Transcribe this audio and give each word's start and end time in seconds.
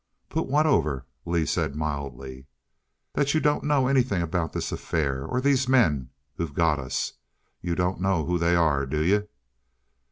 "Put 0.29 0.47
what 0.47 0.65
over?" 0.65 1.05
Lee 1.27 1.45
said 1.45 1.75
mildly. 1.75 2.47
"That 3.13 3.35
you 3.35 3.39
don't 3.39 3.63
know 3.63 3.85
anything 3.87 4.23
about 4.23 4.51
this 4.51 4.71
affair 4.71 5.23
or 5.27 5.39
these 5.39 5.69
men 5.69 6.09
who've 6.37 6.55
got 6.55 6.79
us 6.79 7.13
you 7.61 7.75
don't 7.75 8.01
know 8.01 8.25
who 8.25 8.39
they 8.39 8.55
are, 8.55 8.87
do 8.87 9.03
you?" 9.03 9.27